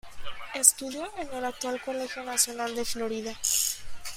Estudió 0.55 1.07
en 1.19 1.31
el 1.31 1.45
actual 1.45 1.79
Colegio 1.79 2.23
Nacional 2.23 2.75
de 2.75 2.85
Florida. 2.85 3.37